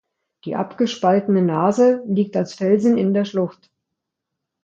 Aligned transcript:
Die 0.45 0.55
abgespaltene 0.55 1.43
Nase 1.43 2.01
liegt 2.07 2.35
als 2.35 2.55
Felsen 2.55 2.97
in 2.97 3.13
der 3.13 3.23
Schlucht. 3.23 3.69